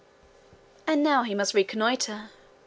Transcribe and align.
And 0.87 1.03
now 1.03 1.21
he 1.21 1.35
must 1.35 1.53
reconnoitre. 1.53 2.31